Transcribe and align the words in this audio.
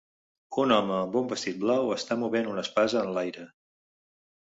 Un 0.63 0.73
home 0.77 0.95
amb 1.01 1.17
un 1.21 1.27
vestit 1.35 1.61
blau 1.65 1.93
està 1.99 2.19
movent 2.25 2.53
una 2.57 2.67
espasa 2.67 3.07
en 3.07 3.17
l'aire. 3.19 3.49